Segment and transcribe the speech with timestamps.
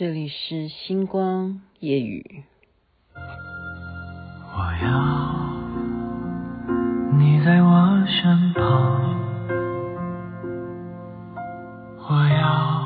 [0.00, 2.44] 这里是星光夜雨。
[3.14, 3.20] 我
[4.82, 4.88] 要
[7.18, 9.20] 你在我身旁，
[11.98, 12.79] 我要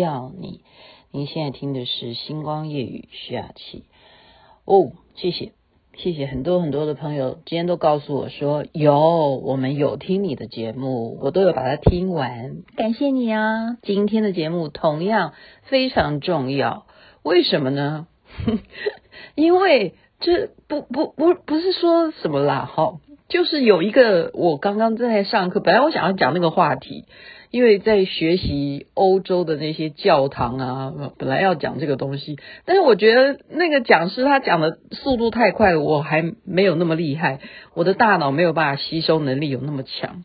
[0.00, 0.48] 要你》，
[1.12, 3.84] 您现在听的是《星光夜雨》徐雅琪。
[4.64, 5.52] 哦，谢谢，
[5.96, 13.76] 谢谢很多很多的朋友，今天都告诉我说有，我们有听你的节目，我都有把它听完，感谢你啊！
[13.82, 15.34] 今天的节目同样
[15.64, 16.86] 非常重要，
[17.22, 18.06] 为什么呢？
[19.34, 27.06] 因为这不不不不是说什么啦，哈，就是有一个我刚刚正在上课，本来我想要讲那个话题。
[27.52, 37.40] 因为在学习欧洲的那些教堂啊，本来要讲这个东西，但是我觉得那个讲师他讲的速度太快了，我还没有那么厉害，
[37.74, 40.22] 我的大脑没有办法吸收能力有那么强，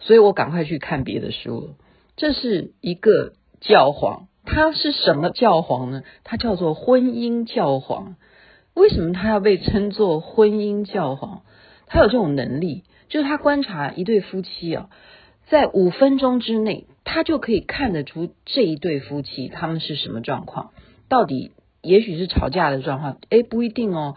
[0.00, 1.74] 所以我赶快去看别的书。
[2.16, 6.02] 这是一个教皇，他是什么教皇呢？
[6.24, 8.16] 他叫做婚姻教皇。
[8.72, 11.42] 为什么他要被称作婚姻教皇？
[11.86, 14.88] 他有这种能力，就是他观察一对夫妻啊。
[15.48, 20.70] 在五分钟之内，他就可以看得出这一对夫妻他们是什么状况。
[21.08, 21.52] 到底
[21.82, 24.14] 也许是吵架的状况，诶，不一定哦。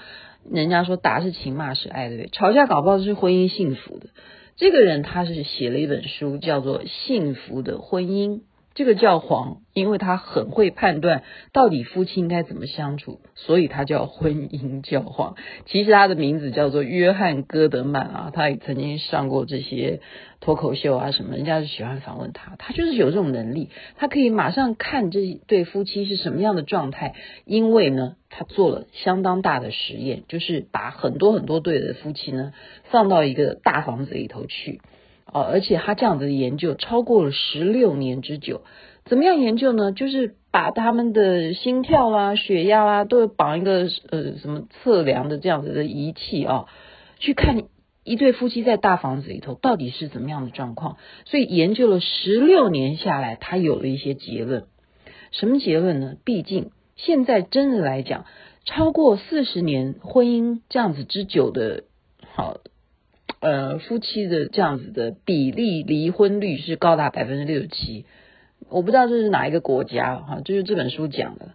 [0.49, 2.29] 人家说打是情，骂是爱，对不对？
[2.29, 4.07] 吵架搞不好是婚姻幸福的。
[4.55, 8.37] 这个人他是写了一本书，叫做《幸福的婚姻》。
[8.77, 15.35] 这个教皇，因为他很会判断到底夫妻应该怎么相处，所以他叫婚姻教皇。
[15.65, 20.01] 其实他的名字叫做约翰·戈德曼啊，他也曾经上过这些
[20.41, 22.55] 脱口秀啊什么，人家是喜欢访问他。
[22.59, 32.53] 他就是有这种能力，他可以马上看这对夫妻是什么样的状态，因为呢，他做了相当大的实验，就是把很多很多对的夫妻呢
[32.91, 34.81] 放到一个大房子里头去。
[35.33, 38.61] 哦，而且他这样子的研究超过了十六年之久。
[39.05, 39.91] 怎么样研究呢？
[39.93, 46.65] 就是把他们的心跳啦、血压啦，都绑一个呃什么测量的这样子的仪器啊，
[47.17, 47.63] 去看
[48.03, 50.97] 一对夫妻在大房子里头到底是怎么样的状况。
[51.25, 54.65] 所以研究了十六年下来，他有了一些结论。
[55.31, 56.15] 什么结论呢？
[56.25, 58.25] 毕竟现在真的来讲，
[58.65, 61.83] 超过四十年婚姻这样子之久的，
[62.33, 62.57] 好。
[63.39, 68.05] 呃，夫妻的这样子的比例，离婚率是高达百分之六十七。
[68.69, 71.49] 我不知道这是哪一个国家哈，就是这本书讲的。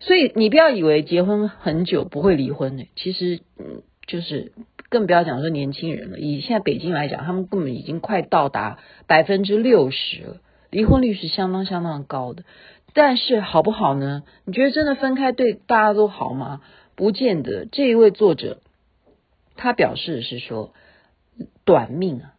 [0.00, 4.52] 所以你不要以为结婚很久不会离婚的，其实嗯，就是
[4.90, 6.18] 更不要讲说年轻人了。
[6.18, 10.36] 以现在北京来讲，他们根本已经快到达百分之六十了，
[10.70, 12.44] 离婚率是相当相当高的。
[12.92, 14.24] 但是好不好呢？
[14.44, 16.60] 你觉得真的分开对大家都好吗？
[16.94, 17.64] 不见得。
[17.64, 18.60] 这一位作者
[19.56, 20.74] 他表示是说。
[21.64, 22.34] 短命啊，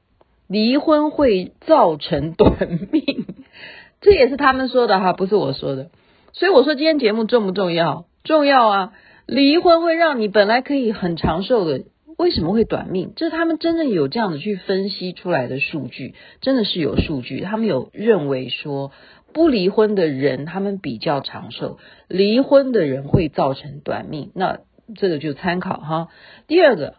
[0.48, 3.26] 离婚会造成短命，
[4.02, 5.90] 这也是他们说的哈，不是我说的。
[6.34, 8.06] 所以我说今天节目重不重要？
[8.24, 8.94] 重要啊！
[9.26, 11.84] 离婚会让你本来可以很长寿的，
[12.18, 13.14] 为什么会短命？
[13.16, 17.42] 这是他们真正有这样子去分析出来的数据，真的是有数据。
[17.42, 18.92] 他们有认为说，
[19.34, 24.32] 不离婚的人他们比较长寿，离婚的人会造成短命。
[24.36, 24.60] 那
[24.96, 26.08] 这个就参考哈。
[26.48, 26.96] 第二个，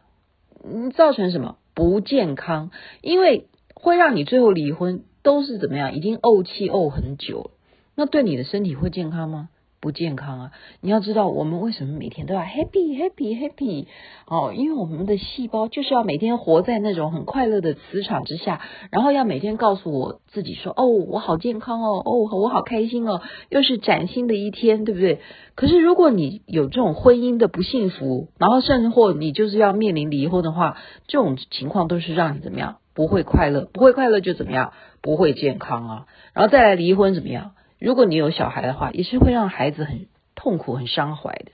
[0.65, 1.57] 嗯，造成什么？
[1.77, 2.71] 不健康，
[3.03, 5.95] 因为会让你最后离婚，都是怎么样？
[5.95, 7.51] 已经怄气怄很久，
[7.95, 9.51] 那对你的身体会健康吗？
[9.81, 10.51] 不健康啊！
[10.81, 13.87] 你要知道，我们为什么每天都要 happy happy happy
[14.27, 14.53] 哦？
[14.55, 25.21] 因为我们的细胞就是要每天活在那种很快乐的磁场之下，然后要每天告诉我自己说：哦，我好健康哦，哦，我好开心哦，又是崭新的一天，对不对？
[25.55, 30.77] 可是如果你有这种婚姻的不幸福，然后甚至或你就是要面临离婚的话，
[31.07, 32.77] 这种情况都是让你怎么样？
[32.95, 34.73] 不会快乐，不会快乐就怎么样？
[35.03, 36.07] 不会健康啊！
[36.33, 37.53] 然后再来离婚怎么样？
[37.79, 41.53] 如果你有小孩的话，也是会让孩子很痛苦、很伤怀的。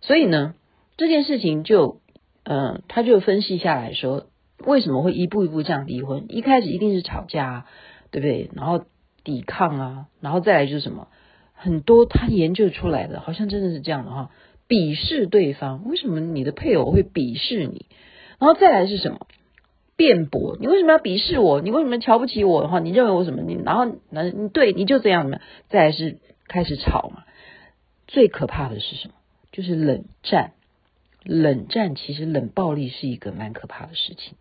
[0.00, 0.54] 所以呢，
[0.96, 2.00] 这件事情就，
[2.44, 4.26] 呃，他就分析下来说，
[4.64, 6.26] 为什么会一步一步这样离婚？
[6.28, 7.66] 一开始一定是吵架，
[8.10, 8.50] 对不对？
[8.54, 8.84] 然后
[9.24, 11.08] 抵抗啊，然后再来就是什么？
[11.52, 14.30] 很多他研究出来的，好像真的是这样的哈，
[14.68, 15.84] 鄙视对方。
[15.84, 17.86] 为什么你的配偶会鄙视你？
[18.38, 19.26] 然后再来是什么？
[19.98, 21.60] 辩驳，你为什么要鄙视我？
[21.60, 22.78] 你为什么瞧不起我的话？
[22.78, 23.42] 你认为我什么？
[23.42, 27.24] 你然后那你对你就这样的，再来是开始吵嘛。
[28.06, 29.14] 最可怕的是什么？
[29.50, 30.52] 就是冷战。
[31.24, 34.36] 冷战其实冷暴力是一个蛮可怕的事情。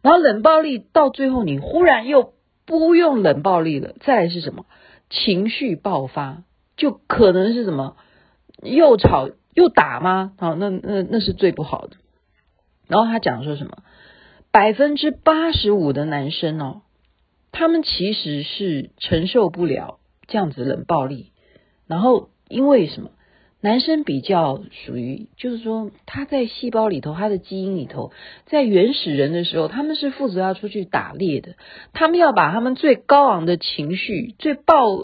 [0.00, 2.32] 然后冷暴力到最后，你忽然又
[2.64, 3.94] 不用冷暴力了。
[4.00, 4.64] 再来是什么？
[5.10, 6.42] 情绪爆发，
[6.78, 7.96] 就可能是什么？
[8.62, 10.32] 又吵又打吗？
[10.38, 11.96] 好，那那那是最不好的。
[12.88, 13.82] 然后他讲说什么？
[14.56, 16.80] 百分之八十五的男生哦，
[17.52, 19.98] 他们其实是承受不了
[20.28, 21.30] 这样子冷暴力。
[21.86, 23.10] 然后因为什么？
[23.60, 28.12] 男生比较属于，就是说他在细胞里头，他的基因里头，
[28.46, 31.56] 在原始人的时候，他们是负责要出去打猎的。
[31.92, 34.96] 他们要把他们最高昂的情绪、最暴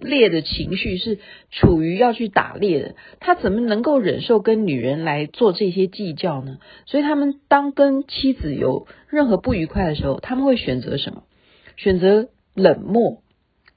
[0.00, 1.18] 猎的情绪是
[1.50, 2.94] 处于要去打猎的。
[3.20, 6.58] 他怎么能够忍受跟女人来做这些计较呢？
[6.86, 11.22] 所以他们当跟妻子有任何不愉快的时候，他们会选择什么？
[11.76, 13.22] 选择冷漠。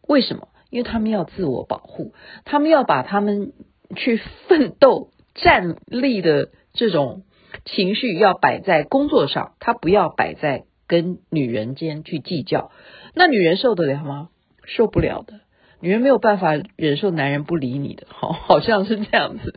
[0.07, 0.47] 为什么？
[0.69, 2.13] 因为他们要自我保护，
[2.45, 3.53] 他们要把他们
[3.95, 7.23] 去奋斗、站立的这种
[7.63, 12.71] 情绪要摆在工作上，他不要摆在跟女人间去计较。
[13.13, 14.29] 那女人受得了吗？
[14.65, 15.41] 受不了的。
[15.83, 19.53] 女人没有办法忍受男人不理你的，好， 好像是这样子。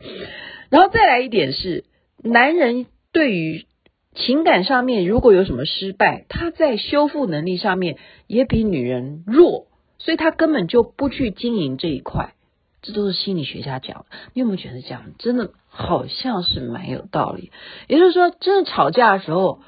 [0.69, 1.85] 然后再来一点是，
[2.21, 3.65] 男人对于
[4.13, 7.95] 情感上面如果有什么失败，他在修复能力上面
[8.27, 9.67] 也比女人弱，
[9.99, 12.33] 所以他根本就不去经营这一块。
[12.81, 17.51] 这都是心理学家讲的，你有没有觉得这样真的好像是蛮有道理？
[17.87, 19.61] 也就是说，真的吵架的时候，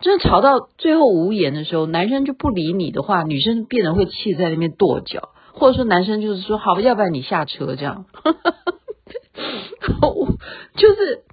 [0.00, 5.28] 真的吵到最后无言的时候，男生就不理你的话，女生变得会气在那边跺脚。
[5.58, 8.04] 或者说男生就是说，好，要不然你下车这样，
[10.76, 11.24] 就是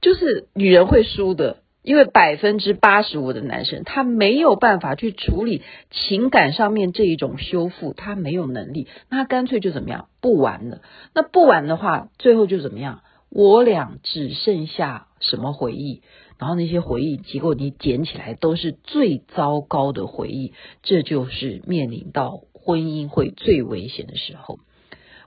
[0.00, 10.80] 就是女人会输的，因为百分之八十五的男生他没有办法去处理情感上面这一种修复，他没有能力，那他干脆就怎么样，不玩了。
[11.14, 13.02] 那不玩的话，最后就怎么样？
[13.28, 16.00] 我俩只剩下什么回忆？
[16.38, 22.40] 然后那些回忆，结果你捡起来都是最糟糕的回忆，这就是面临到。
[22.64, 24.58] 婚姻会最危险的时候，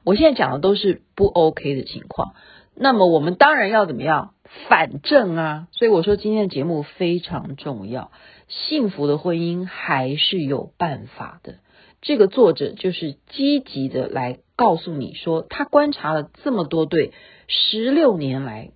[0.03, 2.33] 我现在讲的都是不 OK 的情况。
[2.77, 4.33] 那么我们当然要怎么样
[4.67, 5.67] 反正啊？
[5.71, 8.11] 所以我说今天的节目非常重要。
[8.47, 11.55] 幸福的婚姻还是有办法的。
[12.01, 17.13] 这个作者就是积极的来告诉你说，他观察了这么多对
[17.47, 18.71] 十六年来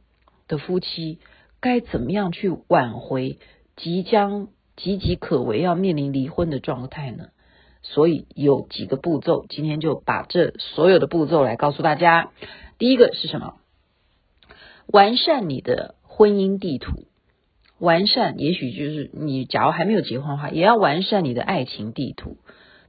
[0.47, 1.19] 的夫妻，
[1.59, 3.38] 该怎么样去挽回
[3.75, 4.47] 即将
[4.77, 7.27] 岌岌可危要面临离婚的状态呢？
[7.91, 12.30] 所以有几个步骤，今天就把这所有的步骤来告诉大家。
[12.77, 13.56] 第一个是什么？
[14.86, 17.07] 完善你的婚姻地图。
[17.80, 22.38] 完善，也许就是你假如还没有结婚的话，也要完善你的爱情地图。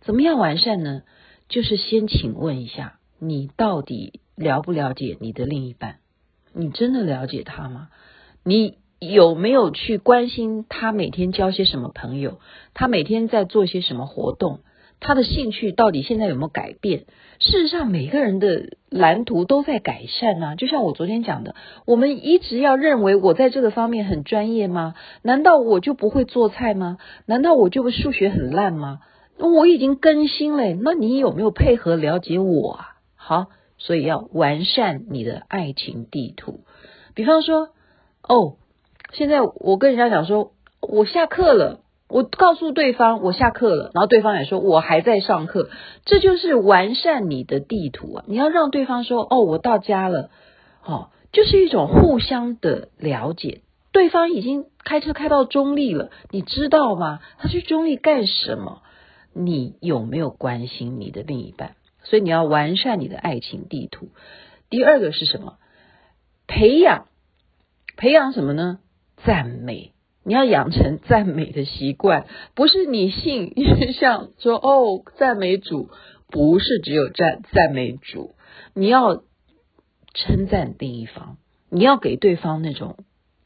[0.02, 1.02] 怎么样完善呢？
[1.48, 5.96] 就是先请问一下，你到底了不了解你的另一半？
[6.52, 7.88] 你真的了解他吗？
[8.44, 12.38] 你有没有去关心他每天交些什么朋友？
[12.74, 14.60] 他每天在做些什么活动？
[15.00, 17.06] 他的兴趣到底现在有没有改变？
[17.38, 20.54] 事实上，每个人的蓝图都在改善啊。
[20.56, 21.54] 就像我昨天讲的，
[21.86, 24.94] 我们一直要认为我在这个方面很专业吗？
[25.22, 26.98] 难道我就不会做菜吗？
[27.24, 29.00] 难道我就数学很烂吗？
[29.38, 32.88] 我已经更新了，那你有没有配合了解我啊？
[33.16, 33.46] 好，
[33.78, 36.60] 所以要完善你的爱情地图。
[37.14, 37.70] 比方说，
[38.28, 38.56] 哦，
[39.14, 40.52] 现在我跟人家讲说，
[40.82, 41.80] 我下课了。
[42.10, 45.70] 我告诉对方我下课了，然后对方也说我还在上课，
[46.04, 48.24] 这就是完善你的地图啊！
[48.26, 50.30] 你要让对方说哦，我到家了，
[50.84, 53.62] 哦，就是一种互相的了解。
[53.92, 57.20] 对方已经开车开到中立了，你知道吗？
[57.38, 58.82] 他去中立干什么？
[59.32, 61.76] 你有没有关心你的另一半？
[62.02, 64.08] 所以你要完善你的爱情地图。
[64.68, 65.58] 第二个是什么？
[66.46, 67.06] 培养，
[67.96, 68.78] 培养什么呢？
[69.24, 69.92] 赞美。
[70.22, 73.54] 你要养成赞美的习惯，不是你信
[73.98, 75.90] 像说哦，赞美主，
[76.28, 78.34] 不是只有赞赞美主，
[78.74, 79.22] 你要
[80.12, 81.38] 称赞另一方，
[81.70, 82.96] 你要给对方那种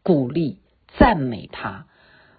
[0.02, 0.58] 鼓励，
[0.98, 1.86] 赞美他。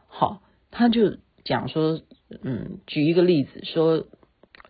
[0.07, 2.01] 好，他就讲说，
[2.43, 4.05] 嗯，举一个例子，说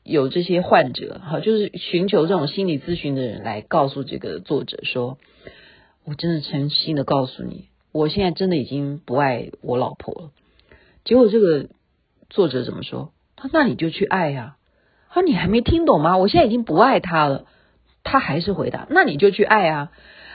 [0.04, 5.18] 有这些患者，哈，就是寻求这种心理咨询的人来告诉这个作者说，
[6.04, 10.32] 我真的诚心的告诉你，我现在真的已经不爱我老婆了。
[11.06, 11.70] 结果这个
[12.30, 13.14] 作者怎么说？
[13.38, 14.58] 他说：“那你就去爱呀。”
[15.08, 16.18] 他说：“你还没听懂吗？
[16.18, 17.46] 我现在已经不爱他了。”
[18.04, 19.94] 他还是回答：“那你就去爱啊。”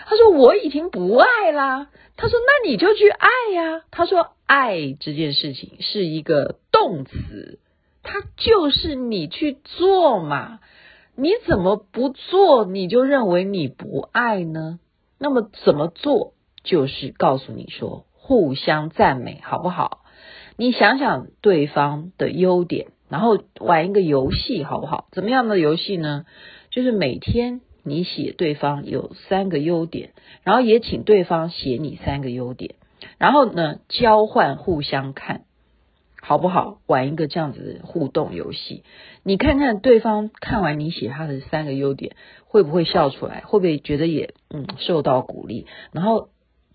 [0.08, 7.58] 他说：“我已经不爱啦。”他说：“那你就去爱呀。”他说：“爱这件事情是一个动词，
[8.02, 10.60] 它就是你去做嘛。
[11.14, 14.78] 你怎么不做，你就认为你不爱呢？
[15.18, 16.32] 那么怎么做？
[16.62, 20.02] 就是告诉你说，互相赞美，好不好？
[20.56, 25.06] 你想想对方的优点，然后玩一个游戏，好不好？
[25.12, 26.24] 怎么样的游戏呢？
[26.70, 30.10] 就是每天。”你写对方有三个优点，
[30.44, 32.74] 然后也请对方写你三个优点，
[33.16, 35.44] 然后呢，交换互相看，
[36.20, 36.76] 好不好？
[36.86, 38.84] 玩一个这样子的互动游戏，
[39.22, 43.40] 你看看对方看完你写他的三个优点，会不会笑出来？
[43.46, 45.66] 会不会觉得也嗯受到鼓励？
[45.90, 46.28] 然后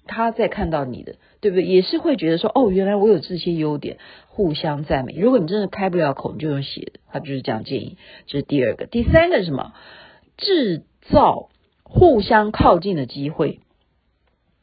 [0.05, 1.65] 他再看到你的，对不对？
[1.65, 3.97] 也是会觉得说哦，原来我有这些优点，
[4.27, 5.13] 互相赞美。
[5.13, 7.00] 如果你真的开不了口，你就用写的。
[7.12, 7.97] 他就是这样建议。
[8.27, 9.74] 这是第二个，第三个是什么？
[10.38, 11.50] 制造
[11.83, 13.62] 互相靠近的机会，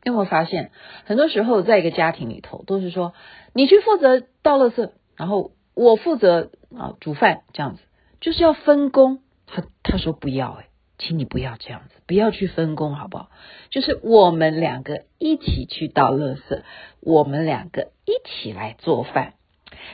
[0.04, 0.70] 有没有发现，
[1.04, 3.14] 很多时候在一个家庭里头，都是说
[3.54, 7.82] 你去负责倒垃圾，然后我负责啊煮饭，这样子
[8.20, 9.20] 就是要分工。
[9.46, 10.66] 他他说不要哎，
[11.02, 13.30] 请你不要这样子，不要去分工好不好？
[13.70, 16.62] 就是我们两个一起去倒垃圾，
[17.00, 19.34] 我们两个一起来做饭，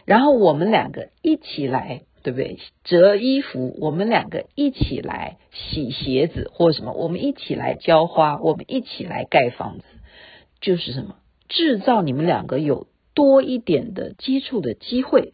[0.05, 2.03] 然后我们两个一起来。
[2.21, 2.59] 对不对？
[2.83, 9.85] 折衣服，我们两个一起来洗鞋子，或什么，我们一起来浇花，我们一起来盖房子，
[10.61, 11.15] 就是什么，
[11.49, 15.33] 制造你们两个有多一点的接触的机会，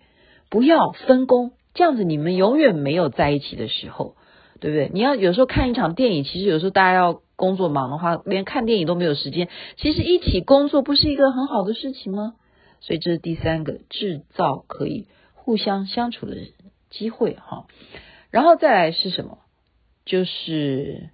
[0.50, 4.14] 不要分工，这样子你们永远没有在一起的时候，
[4.60, 4.90] 对不对？
[4.92, 12.34] 你要有时候看一场电影，其实有时候大家要工作忙的话，连看电影都没有时间，其实一起工作不是一个很好的事情吗？
[12.80, 16.36] 所以这是第三个，制造可以互相相处的。
[16.90, 17.66] 机会哈，
[18.30, 19.38] 然后再来是什么？
[20.04, 21.10] 就是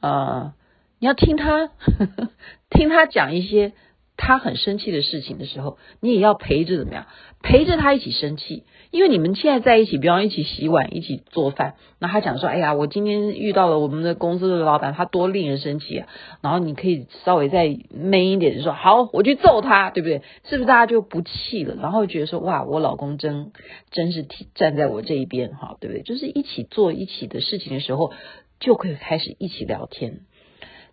[0.00, 0.54] 呃，
[1.00, 2.28] 你要听他呵呵
[2.70, 3.72] 听他讲一些
[4.16, 7.06] 他很生气的事情的时候，你也要陪着怎么样？
[7.42, 8.64] 陪着他一起生气。
[8.90, 16.08] 因为你们现在在一起，比方一起洗碗、一起做饭，那他讲说：“哎呀，我今天遇到了我们的公司的老板，他多令人生气啊！”
[16.40, 21.74] 然后你可以稍微再 man 一点，就说：“好，我去揍他，对不对？”是不是大家就不气了？
[21.74, 23.50] 然后觉得说：“哇，我老公真
[23.90, 28.12] 真是站在我这一边，哈，对不对？”就是一起做一起的事情的时候，
[28.60, 30.20] 就可以开始一起聊天。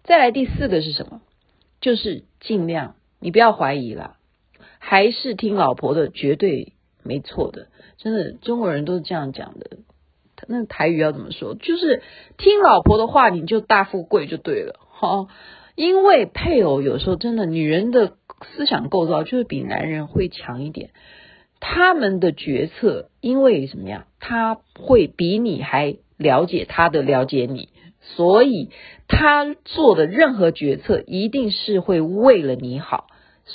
[0.03, 1.21] 再来第四个是什么？
[1.81, 4.17] 就是尽量你不要怀疑啦，
[4.79, 6.73] 还是听老婆的，绝对
[7.03, 7.67] 没错的。
[7.97, 9.77] 真的，中国人都是这样讲的。
[10.47, 11.53] 那台语要怎么说？
[11.53, 12.01] 就是
[12.37, 14.79] 听老婆的话，你就大富贵就对了。
[14.89, 15.27] 哈，
[15.75, 18.15] 因为配偶有时候真的，女人的
[18.55, 20.89] 思想构造就是比男人会强一点。
[21.59, 24.07] 他们的决策，因为什么样？
[24.19, 27.69] 他会比你还了解他的了解你，
[28.01, 28.71] 所以
[29.07, 33.05] 他做的任何决策一定是会为了你好。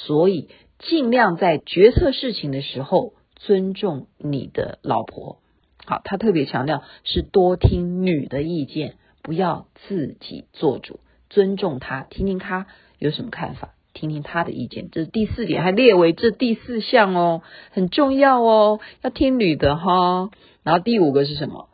[0.06, 0.48] 所以
[0.78, 3.14] 尽量在决策事情的时候。
[3.38, 5.40] 尊重你的老婆，
[5.84, 12.66] 好，他特别强调是多听女的意见，不要自己做主，尊重她，听听她
[12.98, 20.30] 有什么看法，听听她的意见，这是第四点，还列为这第四项哦，很重要哦，要听女的哈。
[20.62, 21.68] 然后第五个是什么？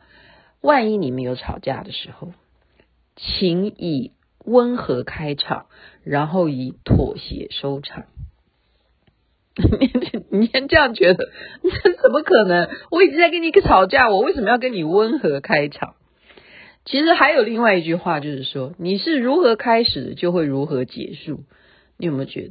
[0.59, 2.33] 万一你们有吵架的时候，
[3.15, 4.11] 请以
[4.45, 5.65] 温和开场，
[6.03, 8.05] 然后以妥协收场。
[9.55, 9.91] 你
[10.39, 11.29] 你先这样觉得，
[11.61, 12.69] 这怎么可能？
[12.89, 15.95] 我一直在跟你吵架，我为什么要跟你温和开场？
[16.85, 21.43] 其实还有另外一句话，就是说你是如何开始的，就会如何结束。
[21.97, 22.49] 你有没有觉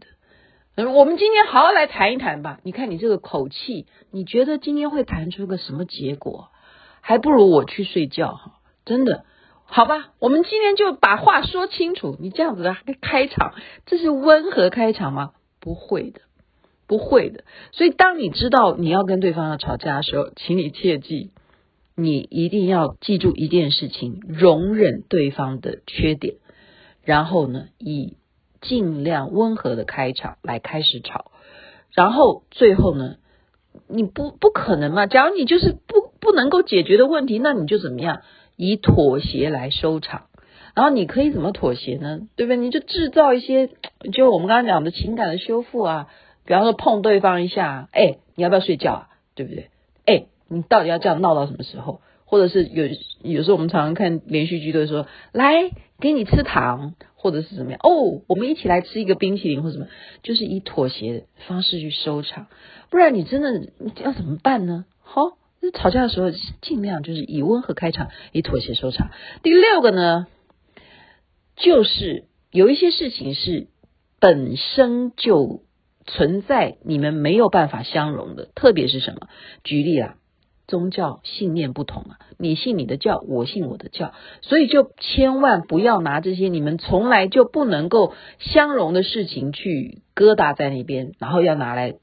[0.76, 0.90] 得？
[0.90, 2.60] 我们今天好好来谈一谈吧。
[2.62, 6.48] 你看你这个口气，你觉得今天会谈出个什么结果？
[7.00, 9.24] 还不如我去睡觉哈，真的。
[9.74, 12.16] 好吧，我们今天就把话说清楚。
[12.20, 13.54] 你这样子的开场，
[13.86, 15.32] 这是温和开场吗？
[15.60, 16.20] 不会的。
[16.88, 21.30] 不会的，所以当你知道你要跟对方要吵架的时候，请你切记，
[21.96, 26.34] 你一定要记住一件事情：容忍对方的缺点，
[27.02, 28.18] 然后呢，以
[28.60, 31.30] 尽量温和的开场来开始吵，
[31.94, 33.16] 然后最后呢，
[33.88, 35.06] 你不不可能嘛？
[35.06, 38.20] 假如你就是不不能够解决的问题，那你就怎么样？
[38.64, 40.26] 以妥协来收场，
[40.74, 42.28] 然后你可以怎么妥协呢？
[42.36, 42.56] 对不对？
[42.56, 43.70] 你就制造一些，
[44.12, 46.08] 就我们刚刚讲的情感的修复啊。
[46.44, 49.08] 比方说碰对方一下，哎，你要不要睡觉啊？
[49.34, 49.70] 对不对？
[50.06, 52.00] 哎，你到底要这样闹到什么时候？
[52.24, 52.88] 或者是有
[53.22, 57.80] 有时候我们常常看连续剧都说，来给你吃糖，或者是怎么样？
[57.82, 59.86] 哦，我们一起来吃一个冰淇淋或什么，
[60.22, 62.46] 就是以妥协方式去收场。
[62.90, 63.68] 不然你真的
[64.02, 64.84] 要怎么办呢？
[65.00, 65.22] 好，
[65.70, 69.10] 吵架的时候尽量就是以温和开场，以妥协收场。
[69.42, 70.26] 第六个呢，
[71.56, 73.68] 就是有一些事情是
[74.18, 75.62] 本身就
[76.06, 79.28] 存在你们没有办法相容的，特别是什么？
[79.62, 80.16] 举例啦。
[80.68, 91.96] 宗教信念不同啊，你信你的教，我信我的教，所以就千万不要拿这些你们从来就不能够相容的事情去疙瘩在那边，然后要拿来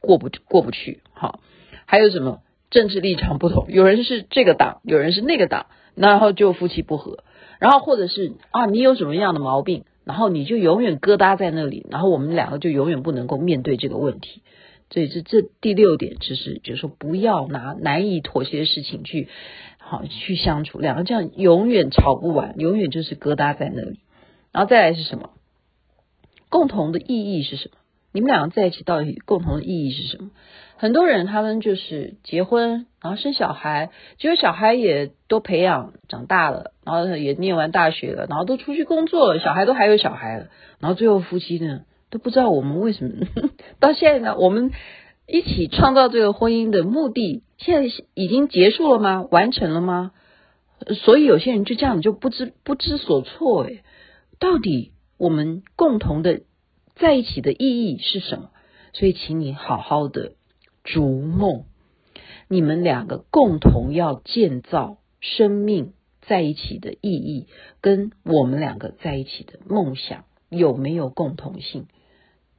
[0.00, 1.02] 过不过不去。
[1.12, 1.40] 好，
[1.84, 2.40] 还有什么
[2.74, 7.22] 政治立场不同，有人是这个党，有人是那个党，然后就夫妻不和，
[7.60, 14.42] 然后或者是啊，你有什么样的毛病，然后你就永远疙瘩在那里，然后我们两个就永远不能够面对这个问题。
[14.90, 19.28] 所以这这第六点就是，就是说不要拿难以妥协的事情去
[19.78, 24.00] 好去相处，两个这样永远吵不完，永远就是疙瘩在那里。
[24.52, 25.30] 然后再来是什么？
[26.48, 27.76] 共同的意义是什么？
[28.14, 30.30] 你们两个在一起到底共同的意义是什么？
[30.76, 40.46] 很多人他们就是结婚，然后生小孩，结果小孩也都培养长大了，然后也念完大学了，然后都出去工作了，小孩都还有小孩了，
[40.78, 41.80] 然后最后夫妻呢？
[42.10, 43.26] 都不知道我们为什么
[43.80, 44.36] 到现在呢？
[44.38, 44.70] 我们
[45.26, 49.26] 一起创造这个婚姻的目的，现在已经结束了吗？
[49.28, 50.12] 完成了吗？
[51.02, 53.82] 所以有些人就这样就不知不知所措诶，
[54.38, 56.42] 到底我们共同的
[56.94, 58.50] 在一起的意义是什么？
[58.92, 60.32] 所以请你好好的
[60.84, 61.64] 逐梦，
[62.48, 67.48] 你们两个共同要建造生命在一起的意义，
[67.80, 71.88] 跟我们两个在一起的梦想有没有共同性？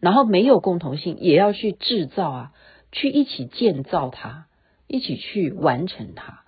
[0.01, 2.51] 然后没有共同性，也要去制造啊，
[2.91, 4.47] 去一起建造它，
[4.87, 6.43] 一起去完成它，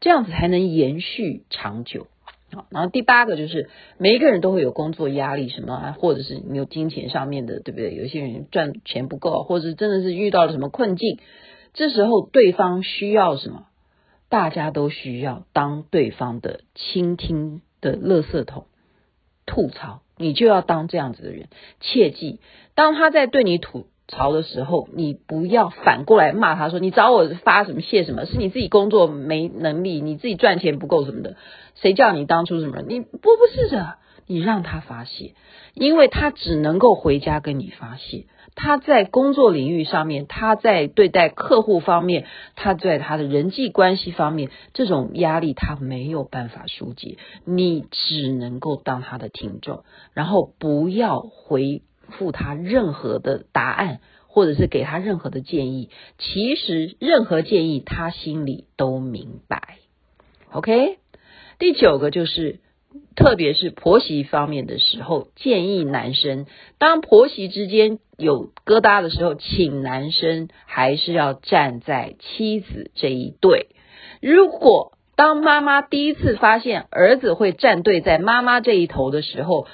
[0.00, 2.06] 这样子才能延续长久。
[2.70, 3.68] 然后第八个就是
[3.98, 7.94] 每一个人都会有工作压力，什么啊，或者是你有金钱上面的，对不对？
[7.94, 11.18] 有些人赚钱不够，或者是真的是遇到了什么困境，
[11.72, 13.66] 这时候对方需要什么？
[14.28, 18.66] 大家都需要当对方的倾听的垃圾桶，
[19.46, 20.02] 吐槽。
[20.18, 21.48] 你就要当这样子的人，
[21.80, 22.38] 切记，
[22.76, 28.26] 当他在对你吐槽的时候，你不要反过来骂他说：“你找我发什么泄什么？
[28.26, 31.36] 是你自己工作没能力，你自己赚钱不够什么的，
[31.74, 32.82] 谁叫你当初什么？
[32.86, 33.94] 你不不是的，
[34.26, 35.34] 你让他发泄，
[35.74, 47.16] 因为他只能够回家跟你发泄。”他在工作领域上面，他在对待客户方面，他在他的人际关系方面，这种压力他没有办法疏解。
[47.46, 51.80] 你只能够当他的听众，然后不要回
[52.12, 55.90] 付他任何的答案，或者是给他任何的建议。
[56.18, 59.78] 其实任何建议他心里都明白。
[60.52, 60.98] OK，
[61.58, 62.60] 第九个就是。
[63.16, 66.44] 特别是婆媳方面的时候，建议男生，
[66.78, 73.68] 当婆媳之间有疙瘩的时候，请男生还是要站在妻子这一队。
[74.20, 79.66] 如果当妈妈第一次发现儿子会站队在妈妈这一头的时候，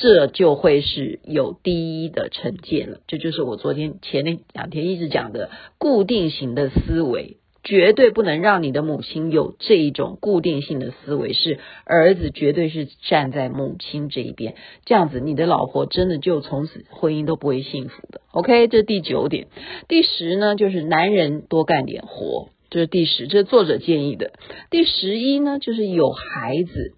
[0.00, 3.00] 这就会是有第一的成见了。
[3.06, 7.36] 这就是我昨天前那两天一直讲的固定型的思维。
[7.64, 14.54] 绝对不能让你的母亲有这一种固定性的思维，是儿子绝对是站在母亲这一边，
[14.86, 18.22] 这样子你的老婆真的就从此婚姻都不会幸福的。
[18.30, 19.48] OK，这是第九点。
[19.86, 24.32] 第十呢，就是男人多干点活，这是第十，这是作者建议的。
[24.70, 26.94] 第十一呢，就是有孩子，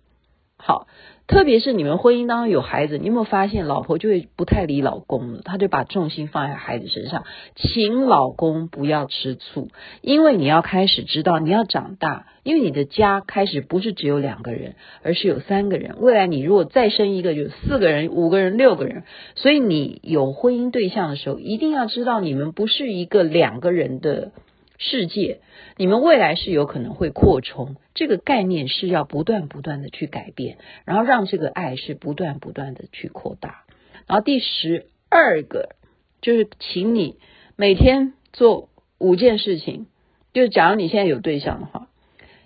[0.57, 0.87] 好。
[1.31, 5.43] 特别是你们婚姻当中有孩子，你有没有发现老婆就会不太理老公了？
[5.45, 7.23] 她就把重心放在孩子身上。
[7.55, 9.69] 请老公不要吃醋，
[10.01, 15.95] 因为你要开始知道你要长大，因为你的家开始不是只有两个人，而是有三个人。
[16.01, 19.05] 未来你如果再生一个，就四个人、五个人、六个人。
[19.37, 24.33] 所以你有婚姻对象的时候，一定要知道你们不是一个两个人的
[24.81, 25.41] 世界。
[25.77, 33.65] 你们未来是有可能会扩充，这个概念是要不断不断的去改变，然后让这个爱是不断不断的去扩大。
[34.09, 35.77] 然后第十二个
[36.21, 37.17] 就是，请你
[37.57, 39.87] 每天做五件事情，
[40.33, 41.89] 就假如你现在有对象的话，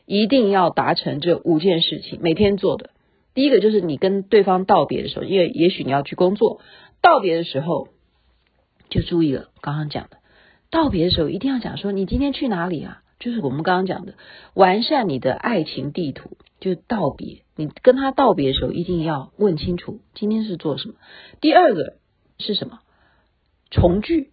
[0.07, 2.91] 一定要达成这五件事情，每天做的。
[3.33, 6.61] 第一个就是你跟对方道别的时候，因为也许你要去工作，
[7.01, 7.89] 道别的时候
[8.91, 10.19] 就注意了，刚刚讲的，
[10.75, 13.01] 道别的时候一定要讲说你今天去哪里啊？
[13.21, 14.15] 就是我们刚刚讲的，
[14.55, 17.43] 完善你的爱情地图，就是道别。
[17.55, 20.95] 你跟他道别的时候，一定要问清楚今天是做什么。
[21.41, 21.99] 第二个
[22.39, 22.81] 是什么？
[23.71, 24.31] 重聚。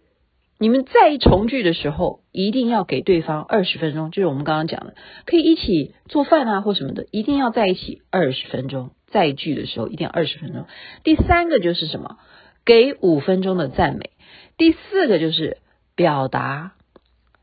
[0.58, 4.94] 你们再重聚的时候，一定要给对方二十分钟，就是我们刚刚讲的，
[5.26, 8.90] 可以一起做饭啊或什么的，一定要在一起二十分钟。
[9.06, 10.66] 再聚的时候一定要二十分钟。
[11.04, 12.18] 第三个就是什么？
[12.64, 14.10] 给五分钟的赞美。
[14.56, 15.58] 第四个就是
[15.94, 16.72] 表达，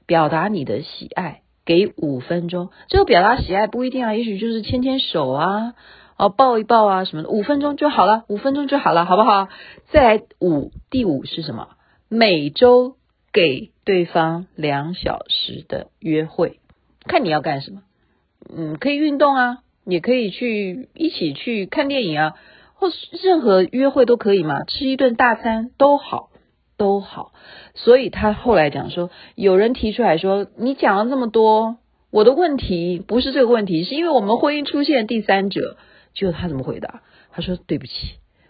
[0.05, 2.69] 表达你的喜爱，给五分钟。
[2.87, 5.73] 这个表达喜爱不一定啊，也许就是牵牵手啊，
[6.17, 9.47] 哦抱一抱啊什么的，五分钟就好了，五分钟就好了，好不好？
[9.91, 11.69] 再来五，第五是什么？
[12.07, 12.95] 每周
[13.31, 16.59] 给对方两小时的约会，
[17.05, 17.81] 看你要干什么。
[18.55, 19.59] 嗯，可以运动啊。
[19.85, 22.35] 也可以去一起去看电影啊，
[22.75, 22.89] 或
[23.23, 26.28] 任何约会都可以嘛，吃一顿大餐都好，
[26.79, 27.33] 都好。
[27.75, 31.77] 所以他后来讲说，有人提出来说，你讲了这么多，
[32.09, 35.77] 我的问题不是这个问题，是因为我们婚姻出现第三者。
[36.15, 37.03] 就他怎么回答？
[37.31, 37.91] 他说：“对不起，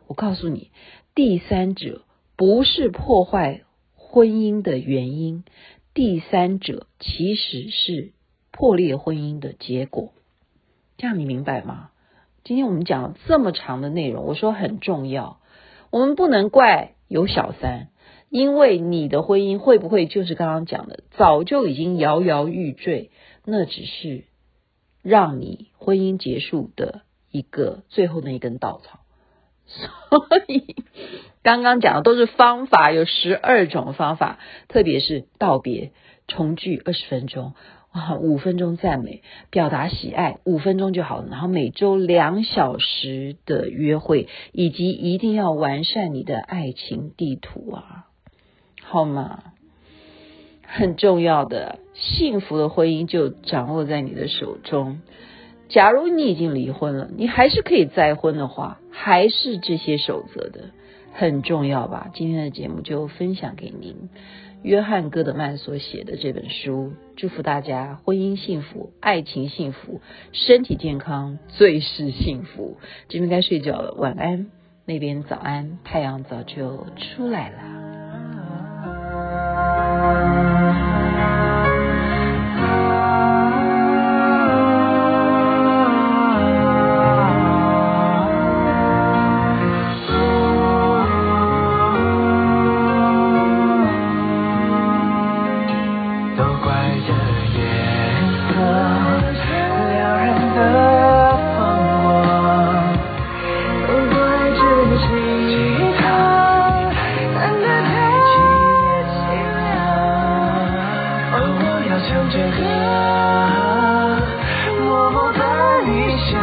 [0.07, 0.71] 我告诉你，
[1.13, 2.03] 第三者
[2.37, 3.61] 不是破坏
[3.93, 5.43] 婚姻的原因，
[5.93, 8.13] 第三者其实是
[8.51, 10.13] 破裂婚姻的结果。”
[10.97, 11.89] 这样你明白吗？
[12.45, 15.39] 今天我们讲了这么长的内容，我说很重要。
[15.91, 17.89] 我们不能怪有小三，
[18.29, 23.11] 因为你的婚姻会不会就是刚刚讲的，早就已经摇摇欲坠，
[23.45, 24.25] 那只是
[25.01, 28.99] 让你婚姻结束的一个最后那一根稻草。
[29.65, 30.75] 所以
[31.43, 35.91] 刚刚讲的都是方法，有十二种方法，特别是道别、
[36.27, 37.53] 重聚二十分钟。
[37.91, 41.27] 啊，五分钟赞美，表达喜爱，五分钟就好了。
[41.31, 48.05] 然后每周两小时的约会，以及一定要完善你的爱情地图啊，
[48.91, 49.43] 好吗？
[50.65, 55.01] 很重要的，幸福的婚姻就掌握在你的手中。
[55.67, 60.71] 假如你已经离婚了，你还是可以再婚的话，还是这些守则的，
[61.13, 62.09] 很重要吧？
[62.15, 64.09] 今天的节目就分享给您。
[64.63, 72.77] 约翰·戈德曼所写的这本书，祝福大家婚姻幸福、爱情幸福、身体健康，最是幸福。
[73.07, 74.47] 这边该睡觉了，晚安。
[74.85, 77.88] 那边早安，太阳早就出来了。
[112.67, 114.21] 啊
[114.89, 115.91] 我不怕你
[116.29, 116.39] 想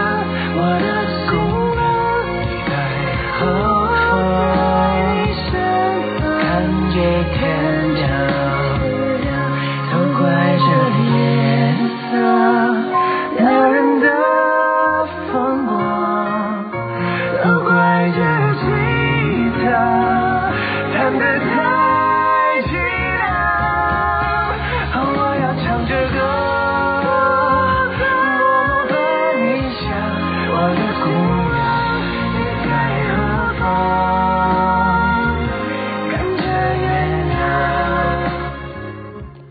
[0.56, 0.95] 我的